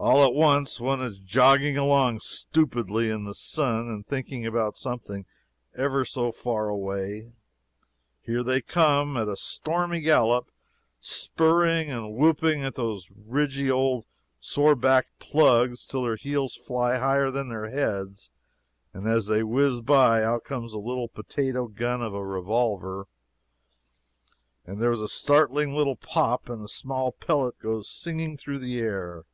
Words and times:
All 0.00 0.24
at 0.24 0.32
once, 0.32 0.78
when 0.80 1.00
one 1.00 1.08
is 1.10 1.18
jogging 1.18 1.76
along 1.76 2.20
stupidly 2.20 3.10
in 3.10 3.24
the 3.24 3.34
sun, 3.34 3.88
and 3.90 4.06
thinking 4.06 4.46
about 4.46 4.76
something 4.76 5.26
ever 5.76 6.04
so 6.04 6.30
far 6.30 6.68
away, 6.68 7.32
here 8.22 8.44
they 8.44 8.60
come, 8.60 9.16
at 9.16 9.26
a 9.26 9.36
stormy 9.36 10.00
gallop, 10.00 10.52
spurring 11.00 11.90
and 11.90 12.14
whooping 12.14 12.62
at 12.62 12.76
those 12.76 13.08
ridgy 13.10 13.68
old 13.68 14.06
sore 14.38 14.76
backed 14.76 15.18
plugs 15.18 15.84
till 15.84 16.04
their 16.04 16.14
heels 16.14 16.54
fly 16.54 16.98
higher 16.98 17.32
than 17.32 17.48
their 17.48 17.68
heads, 17.68 18.30
and 18.94 19.08
as 19.08 19.26
they 19.26 19.42
whiz 19.42 19.80
by, 19.80 20.22
out 20.22 20.44
comes 20.44 20.74
a 20.74 20.78
little 20.78 21.08
potato 21.08 21.66
gun 21.66 22.02
of 22.02 22.14
a 22.14 22.24
revolver, 22.24 23.06
there 24.64 24.92
is 24.92 25.02
a 25.02 25.08
startling 25.08 25.74
little 25.74 25.96
pop, 25.96 26.48
and 26.48 26.62
a 26.62 26.68
small 26.68 27.10
pellet 27.10 27.58
goes 27.58 27.90
singing 27.90 28.36
through 28.36 28.60
the 28.60 28.78
air. 28.78 29.24